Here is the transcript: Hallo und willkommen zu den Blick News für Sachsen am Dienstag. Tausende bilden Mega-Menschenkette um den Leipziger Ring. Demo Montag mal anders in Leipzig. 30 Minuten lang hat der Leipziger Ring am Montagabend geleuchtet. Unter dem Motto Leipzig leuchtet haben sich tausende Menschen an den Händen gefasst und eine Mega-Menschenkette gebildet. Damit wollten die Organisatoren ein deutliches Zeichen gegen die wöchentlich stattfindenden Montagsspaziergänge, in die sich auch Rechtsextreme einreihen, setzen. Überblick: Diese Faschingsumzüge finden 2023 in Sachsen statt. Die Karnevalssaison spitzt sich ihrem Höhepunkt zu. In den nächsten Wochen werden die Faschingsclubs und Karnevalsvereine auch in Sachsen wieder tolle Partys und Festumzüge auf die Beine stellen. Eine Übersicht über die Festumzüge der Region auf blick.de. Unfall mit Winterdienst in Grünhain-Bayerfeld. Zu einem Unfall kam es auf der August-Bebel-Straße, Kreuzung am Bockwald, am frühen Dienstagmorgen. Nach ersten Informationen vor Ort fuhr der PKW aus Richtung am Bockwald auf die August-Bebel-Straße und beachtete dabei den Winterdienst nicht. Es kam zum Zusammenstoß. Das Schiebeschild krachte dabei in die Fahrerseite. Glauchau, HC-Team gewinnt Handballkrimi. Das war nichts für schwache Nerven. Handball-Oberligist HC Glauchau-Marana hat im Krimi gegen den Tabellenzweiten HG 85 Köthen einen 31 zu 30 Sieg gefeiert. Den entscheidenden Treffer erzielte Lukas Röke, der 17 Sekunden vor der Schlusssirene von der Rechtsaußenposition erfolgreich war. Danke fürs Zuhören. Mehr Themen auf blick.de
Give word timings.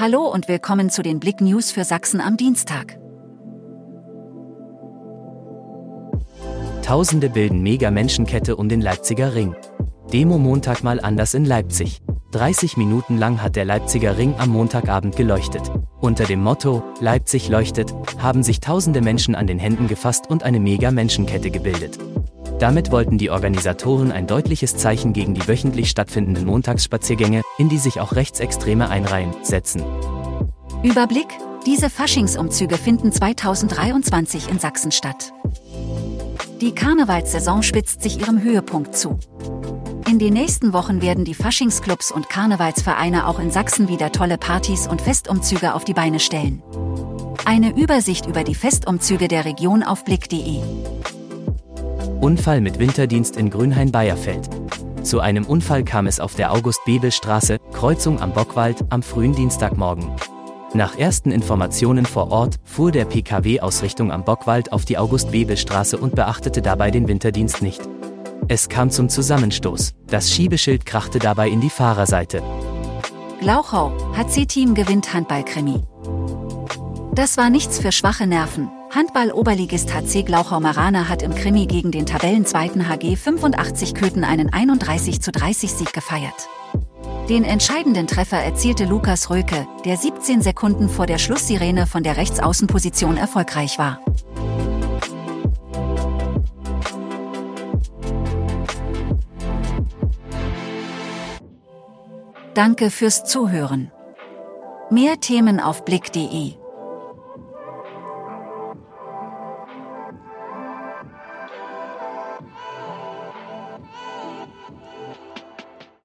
Hallo 0.00 0.28
und 0.28 0.46
willkommen 0.46 0.90
zu 0.90 1.02
den 1.02 1.18
Blick 1.18 1.40
News 1.40 1.72
für 1.72 1.82
Sachsen 1.82 2.20
am 2.20 2.36
Dienstag. 2.36 3.00
Tausende 6.84 7.28
bilden 7.28 7.64
Mega-Menschenkette 7.64 8.54
um 8.54 8.68
den 8.68 8.80
Leipziger 8.80 9.34
Ring. 9.34 9.56
Demo 10.12 10.38
Montag 10.38 10.84
mal 10.84 11.00
anders 11.00 11.34
in 11.34 11.44
Leipzig. 11.44 12.00
30 12.30 12.76
Minuten 12.76 13.18
lang 13.18 13.42
hat 13.42 13.56
der 13.56 13.64
Leipziger 13.64 14.16
Ring 14.16 14.36
am 14.38 14.50
Montagabend 14.50 15.16
geleuchtet. 15.16 15.68
Unter 16.00 16.26
dem 16.26 16.44
Motto 16.44 16.84
Leipzig 17.00 17.48
leuchtet 17.48 17.92
haben 18.18 18.44
sich 18.44 18.60
tausende 18.60 19.00
Menschen 19.00 19.34
an 19.34 19.48
den 19.48 19.58
Händen 19.58 19.88
gefasst 19.88 20.30
und 20.30 20.44
eine 20.44 20.60
Mega-Menschenkette 20.60 21.50
gebildet. 21.50 21.98
Damit 22.58 22.90
wollten 22.90 23.18
die 23.18 23.30
Organisatoren 23.30 24.10
ein 24.10 24.26
deutliches 24.26 24.76
Zeichen 24.76 25.12
gegen 25.12 25.34
die 25.34 25.46
wöchentlich 25.46 25.90
stattfindenden 25.90 26.44
Montagsspaziergänge, 26.46 27.42
in 27.56 27.68
die 27.68 27.78
sich 27.78 28.00
auch 28.00 28.14
Rechtsextreme 28.14 28.88
einreihen, 28.88 29.32
setzen. 29.42 29.84
Überblick: 30.82 31.28
Diese 31.66 31.88
Faschingsumzüge 31.88 32.76
finden 32.76 33.12
2023 33.12 34.50
in 34.50 34.58
Sachsen 34.58 34.90
statt. 34.90 35.32
Die 36.60 36.74
Karnevalssaison 36.74 37.62
spitzt 37.62 38.02
sich 38.02 38.18
ihrem 38.20 38.42
Höhepunkt 38.42 38.96
zu. 38.96 39.18
In 40.08 40.18
den 40.18 40.32
nächsten 40.32 40.72
Wochen 40.72 41.00
werden 41.00 41.24
die 41.24 41.34
Faschingsclubs 41.34 42.10
und 42.10 42.28
Karnevalsvereine 42.28 43.28
auch 43.28 43.38
in 43.38 43.52
Sachsen 43.52 43.88
wieder 43.88 44.10
tolle 44.10 44.38
Partys 44.38 44.88
und 44.88 45.00
Festumzüge 45.00 45.74
auf 45.74 45.84
die 45.84 45.94
Beine 45.94 46.18
stellen. 46.18 46.62
Eine 47.44 47.78
Übersicht 47.78 48.26
über 48.26 48.42
die 48.42 48.54
Festumzüge 48.54 49.28
der 49.28 49.44
Region 49.44 49.82
auf 49.84 50.04
blick.de. 50.04 50.60
Unfall 52.20 52.60
mit 52.60 52.78
Winterdienst 52.78 53.36
in 53.36 53.50
Grünhain-Bayerfeld. 53.50 54.48
Zu 55.02 55.20
einem 55.20 55.44
Unfall 55.46 55.84
kam 55.84 56.06
es 56.06 56.20
auf 56.20 56.34
der 56.34 56.52
August-Bebel-Straße, 56.52 57.58
Kreuzung 57.72 58.20
am 58.20 58.32
Bockwald, 58.32 58.84
am 58.90 59.02
frühen 59.02 59.34
Dienstagmorgen. 59.34 60.10
Nach 60.74 60.98
ersten 60.98 61.30
Informationen 61.30 62.04
vor 62.04 62.30
Ort 62.30 62.56
fuhr 62.64 62.92
der 62.92 63.04
PKW 63.04 63.60
aus 63.60 63.82
Richtung 63.82 64.12
am 64.12 64.24
Bockwald 64.24 64.72
auf 64.72 64.84
die 64.84 64.98
August-Bebel-Straße 64.98 65.96
und 65.96 66.14
beachtete 66.14 66.60
dabei 66.60 66.90
den 66.90 67.08
Winterdienst 67.08 67.62
nicht. 67.62 67.80
Es 68.48 68.68
kam 68.68 68.90
zum 68.90 69.08
Zusammenstoß. 69.08 69.94
Das 70.06 70.30
Schiebeschild 70.30 70.86
krachte 70.86 71.18
dabei 71.18 71.48
in 71.48 71.60
die 71.60 71.70
Fahrerseite. 71.70 72.42
Glauchau, 73.40 73.92
HC-Team 74.16 74.74
gewinnt 74.74 75.14
Handballkrimi. 75.14 75.82
Das 77.14 77.36
war 77.36 77.50
nichts 77.50 77.78
für 77.78 77.92
schwache 77.92 78.26
Nerven. 78.26 78.70
Handball-Oberligist 78.90 79.92
HC 79.92 80.22
Glauchau-Marana 80.22 81.08
hat 81.08 81.22
im 81.22 81.34
Krimi 81.34 81.66
gegen 81.66 81.90
den 81.90 82.06
Tabellenzweiten 82.06 82.88
HG 82.88 83.16
85 83.16 83.94
Köthen 83.94 84.24
einen 84.24 84.50
31 84.50 85.20
zu 85.20 85.30
30 85.30 85.70
Sieg 85.70 85.92
gefeiert. 85.92 86.48
Den 87.28 87.44
entscheidenden 87.44 88.06
Treffer 88.06 88.38
erzielte 88.38 88.86
Lukas 88.86 89.28
Röke, 89.28 89.66
der 89.84 89.98
17 89.98 90.40
Sekunden 90.40 90.88
vor 90.88 91.04
der 91.04 91.18
Schlusssirene 91.18 91.86
von 91.86 92.02
der 92.02 92.16
Rechtsaußenposition 92.16 93.18
erfolgreich 93.18 93.78
war. 93.78 94.00
Danke 102.54 102.90
fürs 102.90 103.24
Zuhören. 103.24 103.92
Mehr 104.90 105.20
Themen 105.20 105.60
auf 105.60 105.84
blick.de 105.84 106.54